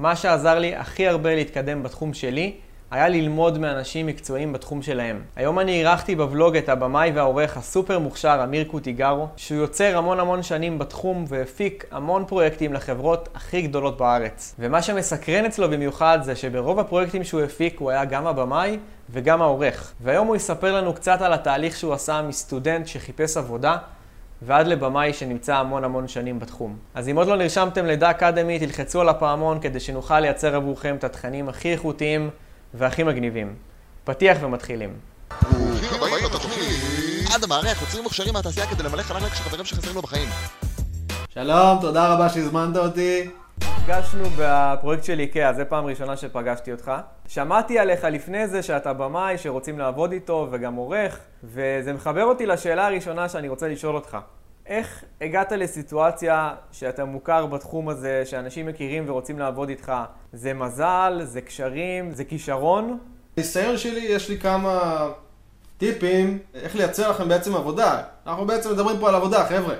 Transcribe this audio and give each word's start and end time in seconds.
מה 0.00 0.16
שעזר 0.16 0.58
לי 0.58 0.76
הכי 0.76 1.08
הרבה 1.08 1.34
להתקדם 1.34 1.82
בתחום 1.82 2.14
שלי, 2.14 2.54
היה 2.90 3.08
ללמוד 3.08 3.58
מאנשים 3.58 4.06
מקצועיים 4.06 4.52
בתחום 4.52 4.82
שלהם. 4.82 5.22
היום 5.36 5.58
אני 5.58 5.72
אירחתי 5.72 6.16
בוולוג 6.16 6.56
את 6.56 6.68
הבמאי 6.68 7.10
והעורך 7.14 7.56
הסופר 7.56 7.98
מוכשר 7.98 8.40
אמיר 8.44 8.64
קוטיגרו, 8.64 9.28
שהוא 9.36 9.58
יוצר 9.58 9.98
המון 9.98 10.20
המון 10.20 10.42
שנים 10.42 10.78
בתחום 10.78 11.24
והפיק 11.28 11.84
המון 11.90 12.24
פרויקטים 12.24 12.72
לחברות 12.72 13.28
הכי 13.34 13.62
גדולות 13.62 13.98
בארץ. 13.98 14.54
ומה 14.58 14.82
שמסקרן 14.82 15.44
אצלו 15.44 15.70
במיוחד 15.70 16.18
זה 16.22 16.36
שברוב 16.36 16.78
הפרויקטים 16.78 17.24
שהוא 17.24 17.40
הפיק 17.40 17.80
הוא 17.80 17.90
היה 17.90 18.04
גם 18.04 18.26
הבמאי 18.26 18.78
וגם 19.10 19.42
העורך. 19.42 19.92
והיום 20.00 20.26
הוא 20.26 20.36
יספר 20.36 20.76
לנו 20.76 20.94
קצת 20.94 21.22
על 21.22 21.32
התהליך 21.32 21.76
שהוא 21.76 21.94
עשה 21.94 22.22
מסטודנט 22.22 22.86
שחיפש 22.86 23.36
עבודה 23.36 23.76
ועד 24.42 24.66
לבמאי 24.66 25.12
שנמצא 25.12 25.56
המון 25.56 25.84
המון 25.84 26.08
שנים 26.08 26.38
בתחום. 26.38 26.76
אז 26.94 27.08
אם 27.08 27.16
עוד 27.16 27.28
לא 27.28 27.36
נרשמתם 27.36 27.86
לדא 27.86 28.10
אקדמי, 28.10 28.58
תלחצו 28.58 29.00
על 29.00 29.08
הפעמון 29.08 29.60
כדי 29.60 29.80
שנוכל 29.80 30.20
לייצר 30.20 30.56
עבורכם 30.56 30.96
את 30.98 31.04
התכנים 31.04 31.48
הכי 31.48 31.72
איכותיים 31.72 32.30
והכי 32.74 33.02
מגניבים. 33.02 33.54
פתיח 34.04 34.38
ומתחילים. 34.40 34.90
עד 37.34 37.44
המערך, 37.44 37.82
יוצרים 37.82 38.02
מוכשרים 38.02 38.34
מהתעשייה 38.34 38.66
כדי 38.66 38.82
למלא 38.82 39.02
חלל 39.02 39.22
ריק 39.22 39.34
של 39.34 39.42
חברים 39.42 39.64
שחסרים 39.64 39.94
לו 39.94 40.02
בחיים. 40.02 40.28
שלום, 41.34 41.78
תודה 41.80 42.14
רבה 42.14 42.28
שהזמנת 42.28 42.76
אותי. 42.76 43.30
נפגשנו 43.62 44.24
בפרויקט 44.38 45.04
של 45.04 45.20
איקאה, 45.20 45.52
זו 45.52 45.62
פעם 45.68 45.84
ראשונה 45.86 46.16
שפגשתי 46.16 46.72
אותך. 46.72 46.92
שמעתי 47.28 47.78
עליך 47.78 48.04
לפני 48.04 48.48
זה 48.48 48.62
שאתה 48.62 48.92
במאי 48.92 49.38
שרוצים 49.38 49.78
לעבוד 49.78 50.12
איתו 50.12 50.48
וגם 50.50 50.74
עורך, 50.74 51.18
וזה 51.44 51.92
מחבר 51.92 52.24
אותי 52.24 52.46
לשאלה 52.46 52.86
הראשונה 52.86 53.28
שאני 53.28 53.48
רוצה 53.48 53.68
לשאול 53.68 53.94
אותך. 53.94 54.18
איך 54.66 55.04
הגעת 55.20 55.52
לסיטואציה 55.52 56.54
שאתה 56.72 57.04
מוכר 57.04 57.46
בתחום 57.46 57.88
הזה, 57.88 58.22
שאנשים 58.24 58.66
מכירים 58.66 59.04
ורוצים 59.06 59.38
לעבוד 59.38 59.68
איתך? 59.68 59.92
זה 60.32 60.54
מזל, 60.54 61.20
זה 61.22 61.40
קשרים, 61.40 62.10
זה 62.10 62.24
כישרון? 62.24 62.98
בניסיון 63.36 63.76
שלי 63.76 64.00
יש 64.00 64.28
לי 64.28 64.38
כמה 64.38 65.00
טיפים 65.78 66.38
איך 66.54 66.76
לייצר 66.76 67.10
לכם 67.10 67.28
בעצם 67.28 67.54
עבודה. 67.54 68.02
אנחנו 68.26 68.46
בעצם 68.46 68.70
מדברים 68.72 68.98
פה 68.98 69.08
על 69.08 69.14
עבודה, 69.14 69.46
חבר'ה. 69.46 69.74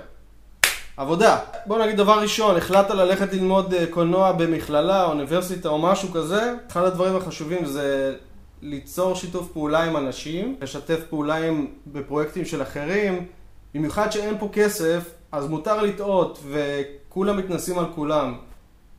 עבודה. 0.99 1.39
בוא 1.67 1.79
נגיד 1.79 1.97
דבר 1.97 2.21
ראשון, 2.21 2.57
החלטת 2.57 2.91
ללכת 2.91 3.33
ללמוד 3.33 3.75
אה, 3.75 3.87
קולנוע 3.91 4.33
במכללה, 4.33 5.05
אוניברסיטה 5.05 5.69
או 5.69 5.79
משהו 5.79 6.09
כזה, 6.13 6.55
אחד 6.71 6.85
הדברים 6.85 7.17
החשובים 7.17 7.65
זה 7.65 8.15
ליצור 8.63 9.15
שיתוף 9.15 9.53
פעולה 9.53 9.85
עם 9.85 9.97
אנשים, 9.97 10.57
לשתף 10.61 11.01
פעולה 11.11 11.35
עם, 11.35 11.67
בפרויקטים 11.87 12.45
של 12.45 12.63
אחרים, 12.63 13.27
במיוחד 13.75 14.13
שאין 14.13 14.39
פה 14.39 14.49
כסף, 14.53 15.11
אז 15.33 15.49
מותר 15.49 15.83
לטעות 15.83 16.45
וכולם 16.51 17.37
מתנסים 17.37 17.79
על 17.79 17.87
כולם. 17.95 18.35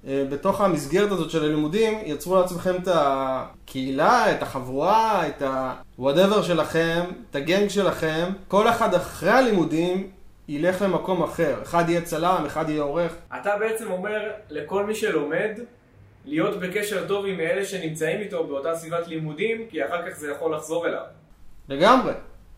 אה, 0.08 0.25
בתוך 0.30 0.61
המסגרת 0.61 1.11
הזאת 1.11 1.30
של 1.30 1.44
הלימודים, 1.44 2.00
יצרו 2.05 2.36
לעצמכם 2.36 2.75
את 2.75 2.88
הקהילה, 2.92 4.31
את 4.31 4.44
החבורה, 4.44 5.27
את 5.27 5.42
ה-whatever 5.42 6.44
שלכם, 6.44 7.03
את 7.30 7.36
הגנג 7.36 7.67
שלכם. 7.67 8.30
כל 8.47 8.67
אחד 8.70 8.94
אחרי 8.94 9.31
הלימודים 9.31 10.18
ילך 10.50 10.81
למקום 10.81 11.23
אחר. 11.23 11.55
אחד 11.64 11.89
יהיה 11.89 12.02
צלם, 12.02 12.44
אחד 12.47 12.69
יהיה 12.69 12.81
עורך. 12.81 13.11
אתה 13.42 13.58
בעצם 13.59 13.92
אומר 13.92 14.31
לכל 14.50 14.86
מי 14.86 14.95
שלומד, 14.95 15.59
להיות 16.25 16.59
בקשר 16.59 17.08
טוב 17.08 17.25
עם 17.25 17.39
אלה 17.39 17.66
שנמצאים 17.66 18.19
איתו 18.19 18.47
באותה 18.47 18.75
סביבת 18.75 19.08
לימודים, 19.08 19.66
כי 19.70 19.86
אחר 19.86 20.09
כך 20.09 20.17
זה 20.17 20.31
יכול 20.31 20.55
לחזור 20.55 20.88
אליו. 20.88 21.03
לגמרי. 21.70 22.14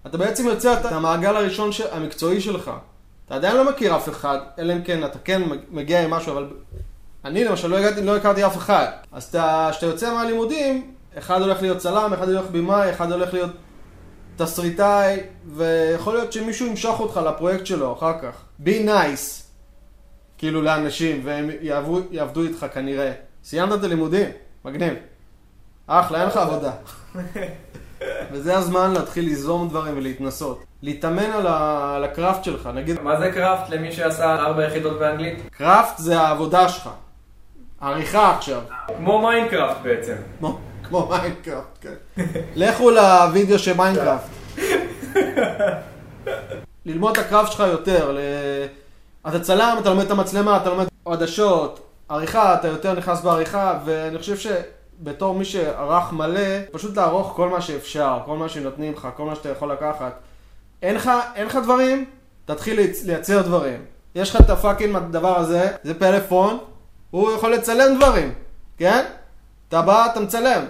אתה 0.07 0.17
בעצם 0.17 0.47
יוצר 0.47 0.73
את 0.73 0.85
המעגל 0.85 1.35
הראשון 1.35 1.71
של, 1.71 1.83
המקצועי 1.91 2.41
שלך. 2.41 2.71
אתה 3.25 3.35
עדיין 3.35 3.57
לא 3.57 3.69
מכיר 3.69 3.95
אף 3.95 4.09
אחד, 4.09 4.37
אלא 4.59 4.73
אם 4.73 4.81
כן 4.81 5.05
אתה 5.05 5.19
כן 5.19 5.41
מגיע 5.69 6.03
עם 6.03 6.09
משהו, 6.11 6.31
אבל 6.31 6.47
אני 7.25 7.43
למשל 7.43 7.67
לא, 7.67 7.77
הגעתי, 7.77 8.01
לא 8.01 8.17
הכרתי 8.17 8.45
אף 8.45 8.57
אחד. 8.57 8.87
אז 9.11 9.27
כשאתה 9.71 9.85
יוצא 9.85 10.13
מהלימודים, 10.13 10.93
אחד 11.17 11.41
הולך 11.41 11.61
להיות 11.61 11.77
צלם, 11.77 12.13
אחד 12.13 12.29
הולך 12.29 12.45
במאי, 12.51 12.89
אחד 12.89 13.11
הולך 13.11 13.33
להיות 13.33 13.51
תסריטאי, 14.41 15.19
ויכול 15.55 16.13
להיות 16.13 16.33
שמישהו 16.33 16.67
ימשוך 16.67 16.99
אותך 16.99 17.19
לפרויקט 17.25 17.65
שלו 17.65 17.93
אחר 17.93 18.19
כך. 18.21 18.43
be 18.65 18.87
nice, 18.87 19.43
כאילו 20.37 20.61
לאנשים, 20.61 21.21
והם 21.23 21.49
יעבדו, 21.61 22.01
יעבדו 22.11 22.43
איתך 22.43 22.65
כנראה. 22.73 23.11
סיימת 23.43 23.79
את 23.79 23.83
הלימודים, 23.83 24.29
מגניב. 24.65 24.93
אחלה, 25.87 26.19
אין 26.19 26.27
לך 26.27 26.37
עבודה. 26.37 26.71
וזה 28.31 28.57
הזמן 28.57 28.91
להתחיל 28.93 29.25
ליזום 29.25 29.69
דברים 29.69 29.97
ולהתנסות. 29.97 30.63
להתאמן 30.81 31.31
על, 31.31 31.47
ה... 31.47 31.93
על 31.95 32.03
הקראפט 32.03 32.43
שלך, 32.43 32.69
נגיד... 32.73 33.01
מה 33.01 33.19
זה 33.19 33.31
craft 33.31 33.69
למי 33.69 33.91
שעשה 33.91 34.35
ארבע 34.35 34.65
יחידות 34.67 34.99
באנגלית? 34.99 35.39
craft 35.51 35.97
זה 35.97 36.19
העבודה 36.19 36.69
שלך. 36.69 36.89
עריכה 37.81 38.35
עכשיו. 38.37 38.61
כמו 38.97 39.21
מיינקראפט 39.21 39.81
בעצם. 39.83 40.15
כמו, 40.91 41.09
מיינקראפט, 41.09 41.77
כן. 41.81 42.23
לכו 42.55 42.91
לוידאו 42.91 43.59
של 43.59 43.73
מיינקראפט. 43.77 44.29
ללמוד 46.85 47.17
את 47.17 47.25
ה 47.25 47.29
craft 47.29 47.51
שלך 47.51 47.59
יותר. 47.59 48.11
ל... 48.11 48.19
אתה 49.27 49.39
צלם, 49.39 49.77
אתה 49.81 49.89
לומד 49.89 50.05
את 50.05 50.11
המצלמה, 50.11 50.57
אתה 50.57 50.69
לומד 50.69 50.87
עדשות, 51.05 51.87
עריכה, 52.09 52.55
אתה 52.55 52.67
יותר 52.67 52.93
נכנס 52.93 53.21
בעריכה, 53.21 53.79
ואני 53.85 54.17
חושב 54.17 54.37
ש... 54.37 54.47
בתור 55.03 55.35
מי 55.35 55.45
שערך 55.45 56.13
מלא, 56.13 56.41
פשוט 56.71 56.97
לערוך 56.97 57.33
כל 57.35 57.49
מה 57.49 57.61
שאפשר, 57.61 58.19
כל 58.25 58.37
מה 58.37 58.49
שנותנים 58.49 58.93
לך, 58.93 59.07
כל 59.17 59.25
מה 59.25 59.35
שאתה 59.35 59.49
יכול 59.49 59.71
לקחת. 59.71 60.13
אין 60.81 60.95
לך, 60.95 61.11
אין 61.35 61.47
לך 61.47 61.55
דברים? 61.63 62.05
תתחיל 62.45 62.79
לייצר 63.05 63.41
דברים. 63.41 63.85
יש 64.15 64.29
לך 64.29 64.41
את 64.41 64.49
הפאקינג 64.49 64.95
הדבר 64.95 65.39
הזה, 65.39 65.71
זה 65.83 65.99
פלאפון, 65.99 66.57
הוא 67.11 67.31
יכול 67.31 67.53
לצלם 67.53 67.97
דברים, 67.97 68.33
כן? 68.77 69.05
אתה 69.67 69.81
בא, 69.81 70.05
אתה 70.11 70.19
מצלם. 70.19 70.65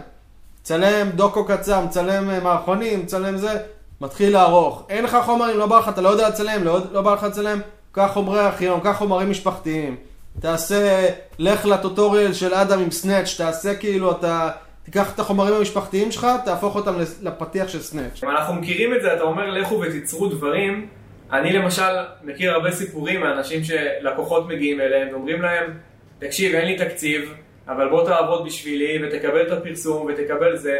מצלם 0.62 1.10
דוקו 1.10 1.46
קצר, 1.46 1.86
מצלם 1.86 2.30
אה, 2.30 2.40
מערכונים, 2.40 3.00
מצלם 3.00 3.38
זה, 3.38 3.58
מתחיל 4.02 4.34
לערוך. 4.34 4.86
אין 4.90 5.04
לך 5.04 5.18
חומרים, 5.26 5.58
לא 5.58 5.66
בא 5.66 5.80
לך, 5.80 5.90
אתה 5.90 6.02
לא 6.02 6.10
יודע 6.10 6.30
לצלם, 6.30 6.64
לא, 6.64 6.80
לא 6.92 7.02
בא 7.02 7.14
לך 7.14 7.24
לצלם, 7.24 7.60
קח 7.92 8.10
חומרי 8.14 8.40
ארכיון, 8.40 8.80
קח 8.80 8.96
חומרים 8.98 9.30
משפחתיים. 9.30 9.96
תעשה, 10.40 11.10
לך 11.40 11.66
לטוטוריאל 11.66 12.34
של 12.34 12.54
אדם 12.54 12.80
עם 12.80 12.92
סנאץ', 12.92 13.36
תעשה 13.38 13.76
כאילו, 13.76 14.12
אתה 14.12 14.50
תיקח 14.84 15.14
את 15.16 15.20
החומרים 15.20 15.54
המשפחתיים 15.54 16.12
שלך, 16.12 16.28
תהפוך 16.46 16.76
אותם 16.76 16.94
לפתיח 17.22 17.68
של 17.68 17.82
סנאץ'. 17.82 18.24
אנחנו 18.24 18.54
מכירים 18.54 18.94
את 18.94 19.02
זה, 19.02 19.14
אתה 19.14 19.24
אומר 19.24 19.50
לכו 19.50 19.82
ותיצרו 19.82 20.28
דברים. 20.28 20.88
אני 21.32 21.54
למשל 21.54 21.94
מכיר 22.24 22.52
הרבה 22.52 22.72
סיפורים 22.72 23.22
מאנשים 23.22 23.64
שלקוחות 23.64 24.48
מגיעים 24.48 24.82
אליהם 24.82 25.08
ואומרים 25.12 25.42
להם, 25.42 25.74
תקשיב, 26.20 26.56
אין 26.56 26.66
לי 26.66 26.78
תקציב, 26.78 27.34
אבל 27.76 27.90
בוא 27.90 28.06
תעבוד 28.06 28.46
בשבילי 28.46 29.08
ותקבל 29.08 29.48
את 29.48 29.52
הפרסום 29.52 30.08
ותקבל 30.09 30.58
זה. 30.58 30.78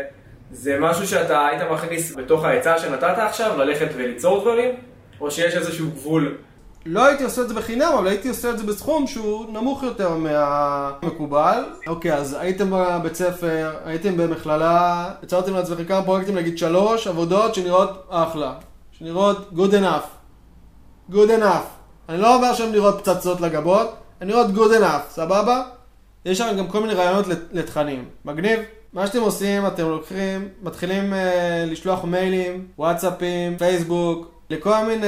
זה 0.52 0.78
משהו 0.79 1.07
שאתה 1.07 1.46
היית 1.46 1.62
מכניס 1.72 2.16
בתוך 2.16 2.46
ההיצע 2.46 2.78
שנתת 2.78 3.18
עכשיו, 3.18 3.57
ללכת 3.57 3.88
וליצור 3.96 4.41
דברים? 4.41 4.75
או 5.22 5.31
שיש 5.31 5.56
איזשהו 5.56 5.88
גבול 5.91 6.38
לא 6.85 7.06
הייתי 7.06 7.24
עושה 7.24 7.41
את 7.41 7.47
זה 7.50 7.53
בחינם, 7.53 7.91
אבל 7.97 8.07
הייתי 8.07 8.30
עושה 8.30 8.50
את 8.50 8.57
זה 8.57 8.63
בסכום 8.63 9.07
שהוא 9.07 9.46
נמוך 9.53 9.84
יותר 9.84 10.09
מהמקובל. 10.09 11.63
אוקיי, 11.88 12.13
אז 12.13 12.38
הייתם 12.40 12.69
בבית 12.72 13.16
ספר, 13.16 13.75
הייתם 13.85 14.18
במכללה, 14.18 15.09
יצרתם 15.24 15.53
לעצמכם 15.53 15.85
כמה 15.85 16.03
פרויקטים, 16.03 16.35
נגיד 16.35 16.57
שלוש 16.57 17.07
עבודות 17.07 17.56
שנראות 17.56 18.07
אחלה. 18.09 18.53
שנראות 18.91 19.50
good 19.56 19.74
enough. 19.74 20.07
good 21.12 21.30
enough. 21.40 21.68
אני 22.09 22.18
לא 22.18 22.35
אומר 22.35 22.53
שהן 22.53 22.72
נראות 22.72 23.00
פצצות 23.00 23.41
לגבות, 23.41 23.94
הן 24.22 24.28
נראות 24.28 24.47
good 24.56 24.81
enough, 24.81 25.09
סבבה? 25.09 25.63
יש 26.25 26.37
שם 26.37 26.55
גם 26.57 26.67
כל 26.67 26.81
מיני 26.81 26.93
רעיונות 26.93 27.25
לתכנים. 27.51 28.05
מגניב? 28.25 28.59
מה 28.93 29.07
שאתם 29.07 29.21
עושים, 29.21 29.67
אתם 29.67 29.89
לוקחים, 29.89 30.49
מתחילים 30.61 31.13
uh, 31.13 31.15
לשלוח 31.71 32.03
מיילים, 32.03 32.67
וואטסאפים, 32.77 33.57
פייסבוק, 33.57 34.31
לכל 34.49 34.85
מיני 34.85 35.07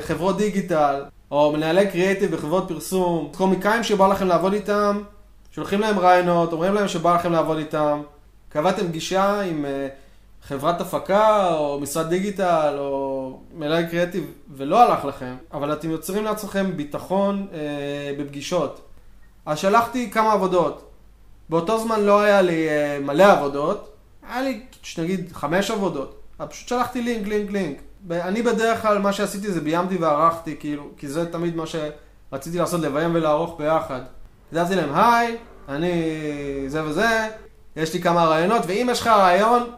חברות 0.00 0.36
דיגיטל, 0.36 1.04
או 1.30 1.52
מנהלי 1.52 1.86
קריאיטיב 1.90 2.34
בחברות 2.34 2.68
פרסום, 2.68 3.32
קומיקאים 3.36 3.82
שבא 3.82 4.06
לכם 4.08 4.26
לעבוד 4.26 4.52
איתם, 4.52 5.02
שולחים 5.50 5.80
להם 5.80 5.98
רעיונות, 5.98 6.52
אומרים 6.52 6.74
להם 6.74 6.88
שבא 6.88 7.14
לכם 7.14 7.32
לעבוד 7.32 7.58
איתם, 7.58 8.02
קבעתם 8.48 8.88
פגישה 8.88 9.40
עם 9.40 9.64
uh, 9.64 10.48
חברת 10.48 10.80
הפקה, 10.80 11.54
או 11.54 11.80
משרד 11.80 12.08
דיגיטל, 12.08 12.74
או 12.78 13.38
מנהלי 13.54 13.86
קריאיטיב, 13.88 14.32
ולא 14.56 14.82
הלך 14.82 15.04
לכם, 15.04 15.36
אבל 15.52 15.72
אתם 15.72 15.90
יוצרים 15.90 16.24
לעצמכם 16.24 16.76
ביטחון 16.76 17.46
uh, 17.50 17.54
בפגישות. 18.20 18.80
אז 19.46 19.58
שלחתי 19.58 20.10
כמה 20.10 20.32
עבודות. 20.32 20.90
באותו 21.48 21.78
זמן 21.78 22.00
לא 22.00 22.20
היה 22.20 22.42
לי 22.42 22.68
uh, 22.68 23.04
מלא 23.04 23.32
עבודות, 23.32 23.94
היה 24.28 24.42
לי, 24.42 24.60
נגיד, 24.98 25.32
חמש 25.32 25.70
עבודות. 25.70 26.20
פשוט 26.48 26.68
שלחתי 26.68 27.02
לינק, 27.02 27.28
לינק, 27.28 27.50
לינק. 27.50 27.78
אני 28.10 28.42
בדרך 28.42 28.82
כלל, 28.82 28.98
מה 28.98 29.12
שעשיתי 29.12 29.52
זה 29.52 29.60
ביימתי 29.60 29.96
וערכתי, 29.96 30.56
כאילו, 30.60 30.88
כי 30.96 31.08
זה 31.08 31.32
תמיד 31.32 31.56
מה 31.56 31.64
שרציתי 31.66 32.58
לעשות, 32.58 32.80
לביים 32.80 33.14
ולערוך 33.14 33.58
ביחד. 33.58 34.00
כתבתי 34.50 34.74
להם, 34.74 34.94
היי, 34.94 35.36
אני 35.68 35.92
זה 36.66 36.84
וזה, 36.84 37.28
יש 37.76 37.94
לי 37.94 38.02
כמה 38.02 38.24
רעיונות, 38.24 38.62
ואם 38.66 38.88
יש 38.90 39.00
לך 39.00 39.06
רעיון, 39.06 39.70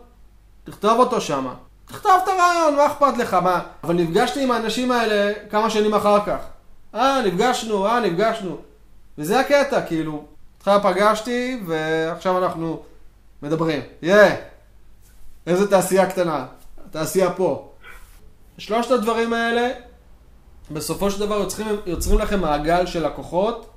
תכתוב 0.64 0.98
אותו 0.98 1.20
שמה. 1.20 1.54
תכתוב 1.86 2.12
את 2.24 2.28
הרעיון, 2.28 2.76
מה 2.76 2.86
אכפת 2.86 3.18
לך, 3.18 3.34
מה? 3.34 3.60
אבל 3.84 3.94
נפגשתי 3.94 4.42
עם 4.42 4.50
האנשים 4.50 4.92
האלה 4.92 5.32
כמה 5.50 5.70
שנים 5.70 5.94
אחר 5.94 6.18
כך. 6.26 6.38
אה, 6.94 7.22
נפגשנו, 7.26 7.86
אה, 7.86 8.00
נפגשנו. 8.00 8.56
וזה 9.18 9.40
הקטע, 9.40 9.82
כאילו, 9.86 10.24
אותך 10.58 10.70
פגשתי, 10.82 11.60
ועכשיו 11.66 12.44
אנחנו 12.44 12.82
מדברים. 13.42 13.82
יאה, 14.02 14.34
איזה 15.46 15.70
תעשייה 15.70 16.10
קטנה. 16.10 16.46
התעשייה 16.86 17.30
פה. 17.30 17.72
שלושת 18.58 18.90
הדברים 18.90 19.32
האלה, 19.32 19.70
בסופו 20.70 21.10
של 21.10 21.20
דבר 21.20 21.34
יוצרים, 21.34 21.68
יוצרים 21.86 22.18
לכם 22.18 22.40
מעגל 22.40 22.86
של 22.86 23.06
לקוחות 23.06 23.70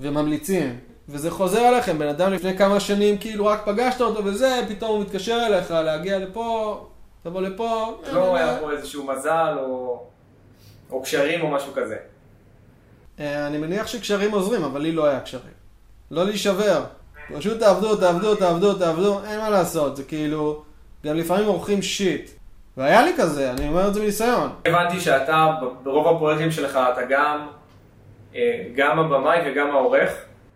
וממליצים. 0.00 0.78
וזה 1.08 1.30
חוזר 1.30 1.68
אליכם, 1.68 1.98
בן 1.98 2.08
אדם 2.08 2.32
לפני 2.32 2.58
כמה 2.58 2.80
שנים 2.80 3.18
כאילו 3.18 3.46
רק 3.46 3.62
פגשת 3.64 4.00
אותו 4.00 4.24
וזה, 4.24 4.60
פתאום 4.68 4.90
הוא 4.90 5.00
מתקשר 5.00 5.46
אליך 5.46 5.70
להגיע 5.70 6.18
לפה, 6.18 6.80
תבוא 7.22 7.40
לפה. 7.40 8.00
לא 8.12 8.36
היה 8.36 8.58
פה 8.60 8.72
איזשהו 8.72 9.06
מזל 9.06 9.54
או, 9.58 10.02
או 10.90 11.02
קשרים 11.02 11.40
או 11.40 11.50
משהו 11.50 11.72
כזה. 11.74 11.96
אה, 13.20 13.46
אני 13.46 13.58
מניח 13.58 13.86
שקשרים 13.86 14.30
עוזרים, 14.30 14.64
אבל 14.64 14.80
לי 14.80 14.92
לא 14.92 15.06
היה 15.06 15.20
קשרים. 15.20 15.52
לא 16.10 16.24
להישבר. 16.24 16.84
פשוט 17.36 17.58
תעבדו, 17.58 17.96
תעבדו, 17.96 18.34
תעבדו, 18.34 18.74
תעבדו, 18.74 19.20
אין 19.24 19.40
מה 19.40 19.50
לעשות, 19.50 19.96
זה 19.96 20.04
כאילו, 20.04 20.62
גם 21.06 21.16
לפעמים 21.16 21.46
עורכים 21.46 21.82
שיט. 21.82 22.30
והיה 22.76 23.02
לי 23.02 23.12
כזה, 23.16 23.50
אני 23.50 23.68
אומר 23.68 23.88
את 23.88 23.94
זה 23.94 24.00
מניסיון. 24.00 24.50
הבנתי 24.64 25.00
שאתה, 25.00 25.46
ברוב 25.82 26.16
הפרויקטים 26.16 26.50
שלך, 26.50 26.78
אתה 26.92 27.00
גם, 27.08 27.46
אה, 28.34 28.62
גם 28.76 28.98
הבמאי 28.98 29.38
וגם 29.46 29.70
העורך. 29.70 30.10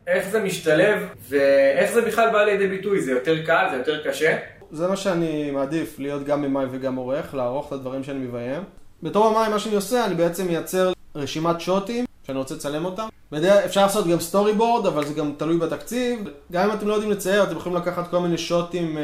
איך 0.07 0.29
זה 0.29 0.43
משתלב, 0.43 1.09
ואיך 1.29 1.93
זה 1.93 2.03
בכלל 2.03 2.31
בא 2.33 2.45
לידי 2.45 2.67
ביטוי? 2.69 3.01
זה 3.01 3.11
יותר 3.11 3.47
קל? 3.47 3.67
זה 3.71 3.77
יותר 3.77 4.09
קשה? 4.09 4.37
זה 4.71 4.89
מה 4.89 4.97
שאני 4.97 5.51
מעדיף, 5.51 5.99
להיות 5.99 6.25
גם 6.25 6.43
במאי 6.43 6.65
וגם 6.71 6.97
עורך, 6.97 7.35
לערוך 7.35 7.69
את 7.69 7.73
הדברים 7.73 8.05
שאני 8.05 8.19
מביים. 8.19 8.63
בתור 9.03 9.31
במאי, 9.31 9.49
מה 9.49 9.59
שאני 9.59 9.75
עושה, 9.75 10.05
אני 10.05 10.15
בעצם 10.15 10.47
מייצר 10.47 10.93
רשימת 11.15 11.61
שוטים 11.61 12.05
שאני 12.31 12.39
רוצה 12.39 12.55
לצלם 12.55 12.85
אותם. 12.85 13.09
בדרך, 13.33 13.65
אפשר 13.65 13.83
לעשות 13.83 14.07
גם 14.07 14.21
סטורי 14.21 14.53
בורד, 14.53 14.87
אבל 14.87 15.05
זה 15.05 15.15
גם 15.15 15.33
תלוי 15.37 15.59
בתקציב. 15.59 16.29
גם 16.53 16.71
אם 16.71 16.77
אתם 16.77 16.89
לא 16.89 16.95
יודעים 16.95 17.13
לצייר, 17.13 17.43
אתם 17.43 17.57
יכולים 17.57 17.79
לקחת 17.79 18.11
כל 18.11 18.19
מיני 18.19 18.39
שוטים 18.39 18.99
אה, 18.99 19.03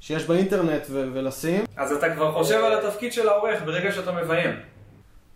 שיש 0.00 0.24
באינטרנט 0.24 0.82
ו- 0.90 1.08
ולשים. 1.12 1.64
אז 1.76 1.92
אתה 1.92 2.14
כבר 2.14 2.32
חושב 2.32 2.60
על 2.64 2.78
התפקיד 2.78 3.12
של 3.12 3.28
העורך 3.28 3.62
ברגע 3.64 3.92
שאתה 3.92 4.12
מביים. 4.12 4.50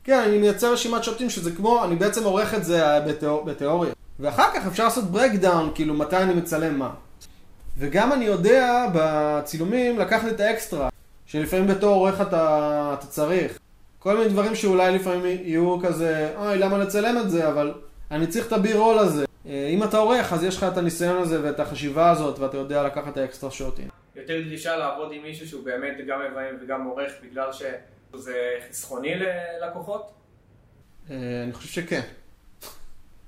כן, 0.05 0.21
אני 0.27 0.39
מייצר 0.39 0.73
רשימת 0.73 1.05
שוטים 1.05 1.31
שזה 1.31 1.51
כמו, 1.51 1.85
אני 1.85 1.97
בעצם 1.97 2.25
עורך 2.25 2.55
את 2.55 2.65
זה 2.65 2.87
אה, 2.87 3.01
בתיאור, 3.01 3.45
בתיאוריה. 3.45 3.93
ואחר 4.21 4.51
כך 4.55 4.67
אפשר 4.67 4.85
לעשות 4.85 5.05
breakdown, 5.05 5.71
כאילו 5.75 5.95
מתי 5.95 6.17
אני 6.17 6.35
מצלם 6.35 6.79
מה. 6.79 6.91
וגם 7.79 8.13
אני 8.13 8.25
יודע 8.25 8.87
בצילומים 8.95 9.99
לקחת 9.99 10.29
את 10.29 10.41
האקסטרה, 10.41 10.89
שלפעמים 11.27 11.67
בתור 11.67 11.95
עורך 11.95 12.21
אתה, 12.21 12.95
אתה 12.99 13.07
צריך. 13.07 13.58
כל 14.09 14.17
מיני 14.17 14.29
דברים 14.29 14.55
שאולי 14.55 14.95
לפעמים 14.95 15.41
יהיו 15.45 15.79
כזה, 15.83 16.33
אוי, 16.37 16.59
למה 16.59 16.79
לצלם 16.79 17.19
את 17.21 17.31
זה, 17.31 17.49
אבל 17.49 17.75
אני 18.11 18.27
צריך 18.27 18.47
את 18.47 18.53
ה 18.53 18.73
B-roll 18.73 18.99
הזה. 18.99 19.25
אה, 19.47 19.69
אם 19.71 19.83
אתה 19.85 19.97
עורך, 19.97 20.33
אז 20.33 20.45
יש 20.45 20.57
לך 20.57 20.65
את 20.65 20.77
הניסיון 20.77 21.23
הזה 21.23 21.43
ואת 21.43 21.61
החשיבה 21.61 22.11
הזאת, 22.11 22.39
ואתה 22.39 22.57
יודע 22.57 22.83
לקחת 22.83 23.13
את 23.13 23.17
האקסטרה 23.17 23.51
שוטים. 23.51 23.89
יותר 24.17 24.41
דרישה 24.41 24.77
לעבוד 24.77 25.13
עם 25.13 25.23
מישהו 25.23 25.49
שהוא 25.49 25.65
באמת 25.65 25.97
גם 26.07 26.21
מביים 26.31 26.55
וגם 26.63 26.85
עורך, 26.85 27.13
בגלל 27.23 27.51
שזה 27.53 28.35
חסכוני 28.71 29.15
ללקוחות? 29.15 30.11
אה, 31.11 31.17
אני 31.45 31.53
חושב 31.53 31.69
שכן. 31.69 32.01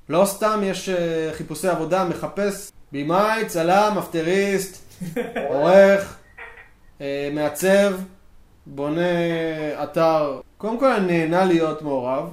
לא 0.09 0.25
סתם 0.25 0.61
יש 0.65 0.88
אה, 0.88 1.31
חיפושי 1.33 1.69
עבודה, 1.69 2.05
מחפש 2.05 2.73
במאי, 2.93 3.47
צלם, 3.47 3.94
אפטריסט, 3.99 5.03
עורך, 5.50 6.19
מעצב, 7.33 7.93
בונה 8.75 9.00
אתר. 9.82 10.40
קודם 10.58 10.78
כל 10.78 10.93
אני 10.93 11.26
נהנה 11.26 11.44
להיות 11.44 11.82
מעורב, 11.82 12.32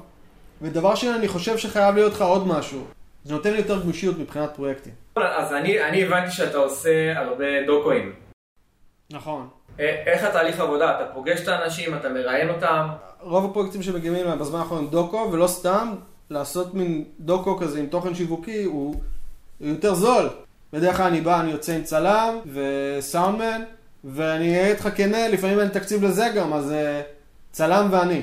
ודבר 0.62 0.96
שני, 0.96 1.16
אני 1.16 1.28
חושב 1.28 1.58
שחייב 1.58 1.96
להיות 1.96 2.14
לך 2.14 2.22
עוד 2.22 2.48
משהו. 2.48 2.84
זה 3.24 3.34
נותן 3.34 3.52
לי 3.52 3.58
יותר 3.58 3.82
גמישיות 3.84 4.20
מבחינת 4.20 4.50
פרויקטים. 4.56 4.94
אז 5.16 5.54
אני, 5.54 5.84
אני 5.84 6.04
הבנתי 6.04 6.32
שאתה 6.32 6.58
עושה 6.58 7.20
הרבה 7.20 7.46
דוקואים. 7.68 8.14
נכון. 9.12 9.48
איך 9.80 10.24
התהליך 10.24 10.60
עבודה? 10.60 10.92
אתה 10.96 11.14
פוגש 11.14 11.42
את 11.42 11.48
האנשים, 11.48 11.96
אתה 11.96 12.10
מראיין 12.10 12.50
אותם? 12.50 12.88
רוב 13.22 13.46
הפרויקטים 13.46 13.84
שמגיעים 13.84 14.16
אליהם 14.16 14.40
בזמן 14.40 14.60
האחרון 14.60 14.90
דוקו, 14.90 15.30
ולא 15.32 15.48
סתם, 15.48 15.96
לעשות 16.30 16.74
מין 16.74 17.06
דוקו 17.20 17.58
כזה 17.58 17.80
עם 17.80 17.86
תוכן 17.86 18.16
שיווקי 18.16 18.64
הוא 18.64 18.96
יותר 19.62 19.94
זול. 19.94 20.30
בדרך 20.74 20.98
כלל 20.98 21.06
אני 21.06 21.22
בא, 21.22 21.40
אני 21.40 21.52
יוצא 21.52 21.74
עם 21.74 21.84
צלם 21.84 22.40
וסאונדמן, 22.54 23.62
ואני 24.04 24.58
אהיה 24.58 24.68
איתך 24.68 24.90
כנה, 24.96 25.28
לפעמים 25.28 25.60
אין 25.60 25.70
תקציב 25.70 26.04
לזה 26.04 26.30
גם, 26.36 26.54
אז 26.54 26.72
uh, 26.72 26.74
צלם 27.52 27.88
ואני. 27.92 28.22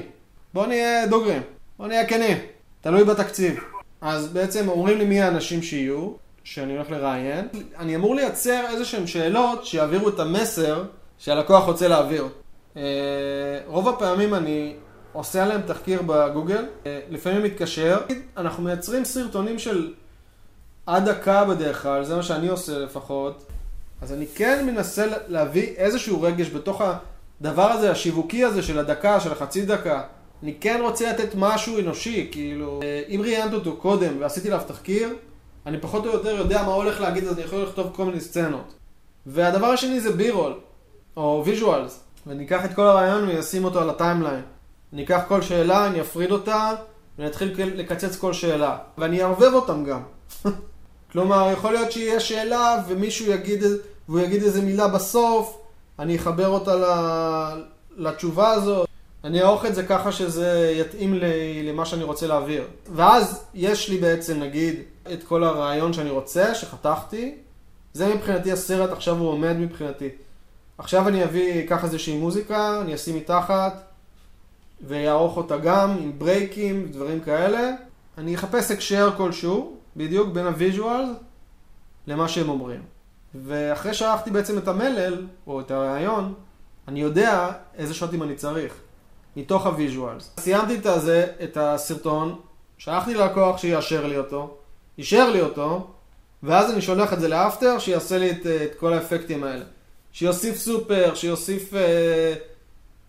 בוא 0.55 0.67
נהיה 0.67 1.07
דוגרים, 1.07 1.43
בוא 1.79 1.87
נהיה 1.87 2.07
כנים, 2.07 2.39
תלוי 2.81 3.05
בתקציב. 3.05 3.61
אז 4.01 4.29
בעצם 4.29 4.69
אומרים 4.69 4.99
לי 4.99 5.05
מי 5.05 5.23
האנשים 5.23 5.63
שיהיו, 5.63 6.11
שאני 6.45 6.77
הולך 6.77 6.91
לראיין. 6.91 7.49
אני 7.79 7.97
אמור 7.97 8.15
לייצר 8.15 8.65
איזה 8.69 8.85
שהן 8.85 9.07
שאלות 9.07 9.67
שיעבירו 9.67 10.09
את 10.09 10.21
המסר 10.21 10.85
שהלקוח 11.19 11.65
רוצה 11.65 11.89
להעביר. 11.89 12.29
Uh, 12.75 12.79
רוב 13.67 13.89
הפעמים 13.89 14.35
אני 14.35 14.75
עושה 15.13 15.43
עליהם 15.43 15.61
תחקיר 15.67 16.03
בגוגל, 16.07 16.65
uh, 16.65 16.87
לפעמים 17.11 17.43
מתקשר. 17.43 17.99
אנחנו 18.37 18.63
מייצרים 18.63 19.05
סרטונים 19.05 19.59
של 19.59 19.93
עד 20.87 21.09
דקה 21.09 21.45
בדרך 21.45 21.83
כלל, 21.83 22.05
זה 22.05 22.17
מה 22.17 22.23
שאני 22.23 22.49
עושה 22.49 22.79
לפחות. 22.79 23.54
אז 24.05 24.13
אני 24.13 24.27
כן 24.27 24.67
מנסה 24.67 25.07
להביא 25.29 25.75
איזשהו 25.77 26.23
רגש 26.23 26.51
בתוך 26.51 26.83
הדבר 27.41 27.71
הזה, 27.71 27.91
השיווקי 27.91 28.45
הזה 28.45 28.63
של 28.63 28.79
הדקה, 28.79 29.21
של 29.21 29.33
החצי 29.33 29.67
דקה. 29.67 30.03
אני 30.43 30.55
כן 30.61 30.81
רוצה 30.83 31.13
לתת 31.13 31.35
משהו 31.35 31.79
אנושי, 31.79 32.29
כאילו, 32.33 32.81
אם 33.09 33.21
ראיינת 33.25 33.53
אותו 33.53 33.77
קודם 33.77 34.15
ועשיתי 34.21 34.49
עליו 34.49 34.63
תחקיר, 34.67 35.09
אני 35.67 35.81
פחות 35.81 36.07
או 36.07 36.11
יותר 36.11 36.37
יודע 36.37 36.63
מה 36.63 36.73
הולך 36.73 37.01
להגיד, 37.01 37.25
אז 37.25 37.35
אני 37.35 37.43
יכול 37.43 37.63
לכתוב 37.63 37.93
כל 37.97 38.05
מיני 38.05 38.21
סצנות. 38.21 38.75
והדבר 39.27 39.67
השני 39.67 40.01
זה 40.01 40.13
B-roll, 40.13 40.55
או 41.17 41.43
visuals, 41.47 42.05
ואני 42.27 42.45
אקח 42.45 42.65
את 42.65 42.75
כל 42.75 42.87
הרעיון 42.87 43.29
ואשים 43.29 43.65
אותו 43.65 43.81
על 43.81 43.91
ה 43.91 43.96
timeline. 43.96 44.43
אני 44.93 45.05
אקח 45.05 45.23
כל 45.29 45.43
שאלה, 45.43 45.87
אני 45.87 46.01
אפריד 46.01 46.31
אותה, 46.31 46.75
ואני 47.19 47.31
אתחיל 47.31 47.55
לקצץ 47.75 48.17
כל 48.17 48.33
שאלה. 48.33 48.79
ואני 48.99 49.23
אערבב 49.23 49.55
אותם 49.55 49.85
גם. 49.85 50.01
כלומר, 51.15 51.51
יכול 51.53 51.73
להיות 51.73 51.93
שיהיה 51.93 52.21
שאלה 52.21 52.83
ומישהו 52.89 53.27
יגיד, 53.27 53.63
והוא 54.09 54.21
יגיד 54.21 54.43
איזה 54.43 54.63
מילה 54.63 54.89
בסוף, 54.89 55.59
אני 55.99 56.17
אחבר 56.17 56.49
אותה 56.49 56.75
לתשובה 57.97 58.51
הזאת. 58.51 58.89
אני 59.25 59.43
אערוך 59.43 59.67
את 59.67 59.75
זה 59.75 59.83
ככה 59.83 60.13
שזה 60.13 60.75
יתאים 60.77 61.15
למה 61.65 61.87
שאני 61.87 62.05
רוצה 62.05 62.27
להעביר. 62.27 62.65
ואז 62.95 63.45
יש 63.55 63.89
לי 63.89 63.99
בעצם, 63.99 64.41
נגיד, 64.41 64.75
את 65.13 65.25
כל 65.25 65.45
הרעיון 65.45 65.93
שאני 65.93 66.11
רוצה, 66.11 66.55
שחתכתי. 66.55 67.35
זה 67.93 68.15
מבחינתי 68.15 68.53
הסרט, 68.53 68.91
עכשיו 68.91 69.19
הוא 69.19 69.29
עומד 69.29 69.57
מבחינתי. 69.57 70.09
עכשיו 70.79 71.09
אני 71.09 71.25
אביא, 71.25 71.65
אקח 71.65 71.85
איזושהי 71.85 72.17
מוזיקה, 72.17 72.81
אני 72.81 72.95
אשים 72.95 73.17
מתחת, 73.17 73.83
ויערוך 74.87 75.37
אותה 75.37 75.57
גם 75.57 75.91
עם 75.91 76.13
ברייקים, 76.19 76.89
דברים 76.91 77.21
כאלה. 77.21 77.71
אני 78.19 78.35
אחפש 78.35 78.71
הקשר 78.71 79.11
כלשהו, 79.17 79.77
בדיוק 79.97 80.29
בין 80.29 80.47
הוויז'ואל 80.47 81.05
למה 82.07 82.29
שהם 82.29 82.49
אומרים. 82.49 82.83
ואחרי 83.35 83.95
שערכתי 83.95 84.31
בעצם 84.31 84.59
את 84.59 84.69
המלל, 84.69 85.27
או 85.47 85.61
את 85.61 85.71
הרעיון, 85.71 86.35
אני 86.89 87.01
יודע 87.01 87.53
איזה 87.75 87.95
שוטים 87.95 88.23
אני 88.23 88.35
צריך, 88.35 88.75
מתוך 89.37 89.67
ה 89.67 89.74
visuals. 89.74 90.31
סיימתי 90.41 90.79
את, 90.79 90.87
הזה, 90.87 91.27
את 91.45 91.57
הסרטון, 91.57 92.41
שלחתי 92.79 93.15
ללקוח 93.15 93.59
שיאשר 93.59 94.07
לי 94.07 94.19
אותו, 94.19 94.57
אישר 94.99 95.31
לי 95.31 95.41
אותו, 95.41 95.87
ואז 96.43 96.71
אני 96.71 96.83
שולח 96.83 97.13
את 97.13 97.21
זה 97.21 97.29
ל 97.29 97.36
After, 97.36 97.79
שיעשה 97.79 98.19
לי 98.19 98.31
את, 98.31 98.47
את 98.47 98.75
כל 98.79 98.93
האפקטים 98.93 99.45
האלה. 99.45 99.65
שיוסיף 100.13 100.57
סופר, 100.57 101.15
שיוסיף... 101.15 101.75
אה, 101.75 102.35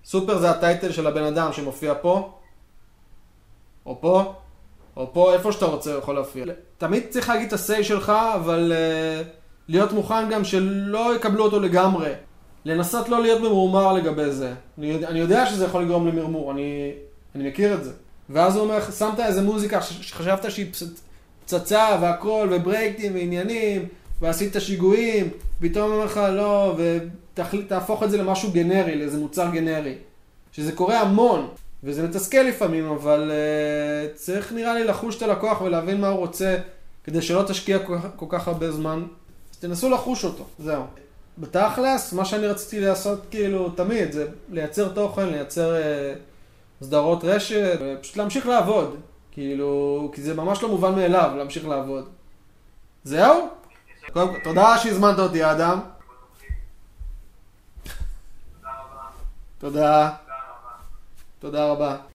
סופר 0.06 0.39
זה 0.39 0.50
ה 0.50 0.57
title 0.57 0.92
של 0.92 1.08
הבן 1.08 1.24
אדם 1.24 1.54
שמופיע 1.54 1.94
פה, 2.01 2.39
או 3.86 4.01
פה, 4.01 4.34
או 4.98 5.14
פה, 5.14 5.34
איפה 5.34 5.52
שאתה 5.52 5.66
רוצה 5.66 5.98
יכול 5.98 6.16
להופיע. 6.16 6.46
תמיד 6.78 7.04
צריך 7.10 7.30
להגיד 7.30 7.48
את 7.48 7.54
ה-say 7.54 7.84
שלך, 7.84 8.12
אבל 8.36 8.72
uh, 8.72 9.28
להיות 9.68 9.92
מוכן 9.92 10.30
גם 10.30 10.44
שלא 10.44 11.16
יקבלו 11.16 11.44
אותו 11.44 11.60
לגמרי. 11.60 12.12
לנסות 12.66 13.10
לא 13.10 13.22
להיות 13.22 13.42
ממורמר 13.42 13.94
לגבי 13.94 14.32
זה. 14.32 14.54
אני, 14.78 15.06
אני 15.06 15.20
יודע 15.20 15.46
שזה 15.46 15.66
יכול 15.66 15.84
לגרום 15.84 16.08
למרמור, 16.08 16.52
אני, 16.52 16.92
אני 17.36 17.50
מכיר 17.50 17.74
את 17.74 17.84
זה. 17.84 17.92
ואז 18.30 18.56
הוא 18.56 18.64
אומר, 18.64 18.92
שמת 18.92 19.20
איזה 19.20 19.42
מוזיקה 19.42 19.82
שחשבת 19.82 20.52
שהיא 20.52 20.74
פצצה 21.46 21.98
והכל, 22.02 22.48
וברייקטים 22.52 23.14
ועניינים, 23.14 23.88
ועשית 24.22 24.56
שיגועים, 24.60 25.30
פתאום 25.60 25.92
אומר 25.92 26.06
לך 26.06 26.18
לא, 26.18 26.78
ותהפוך 27.36 28.04
את 28.04 28.12
זה 28.12 28.18
למשהו 28.18 28.52
גנרי, 28.52 28.96
לאיזה 28.96 29.18
מוצר 29.18 29.50
גנרי. 29.54 29.96
שזה 30.52 30.72
קורה 30.72 31.02
המון. 31.02 31.48
וזה 31.86 32.08
מתסכל 32.08 32.38
לפעמים, 32.38 32.92
אבל 32.92 33.32
uh, 33.32 34.18
צריך 34.18 34.51
נראה 34.51 34.74
לי 34.74 34.84
לחוש 34.84 35.18
את 35.18 35.22
הלקוח 35.22 35.62
ולהבין 35.62 36.01
מה 36.01 36.08
הוא 36.08 36.20
רוצה, 36.20 36.58
כדי 37.04 37.22
שלא 37.22 37.44
תשקיע 37.48 37.80
כל, 37.80 37.98
כל 38.15 38.25
כך 38.30 38.48
הרבה 38.48 38.72
זמן. 38.72 39.06
אז 39.54 39.58
תנסו 39.58 39.89
לחוש 39.89 40.25
אותו, 40.25 40.46
זהו. 40.60 40.84
בתכלס, 41.38 42.13
מה 42.13 42.25
שאני 42.25 42.48
רציתי 42.48 42.80
לעשות 42.80 43.22
כאילו 43.32 43.70
תמיד, 43.70 44.12
זה 44.12 44.27
לייצר 44.50 44.89
תוכן, 44.89 45.30
לייצר 45.30 45.75
uh, 45.75 46.84
סדרות 46.86 47.24
רשת, 47.24 47.80
ופשוט 47.82 48.18
להמשיך 48.18 48.48
לעבוד. 48.48 48.96
כאילו, 49.32 50.12
כי 50.13 50.22
זה 50.22 50.34
ממש 50.34 50.63
לא 50.63 50.70
מובן 50.70 50.96
מאליו 50.96 51.32
להמשיך 51.38 51.68
לעבוד. 51.68 52.10
זהו? 53.04 53.50
קודם 54.13 54.34
כל, 54.34 54.39
תודה 54.44 54.77
שהזמנת 54.77 55.20
אותי, 55.20 55.51
אדם. 55.51 55.80
תודה. 59.60 60.25
תודה 61.46 61.72
רבה. 61.72 62.06